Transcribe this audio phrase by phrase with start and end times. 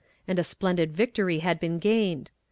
[0.27, 2.31] and a splendid victory had been gained.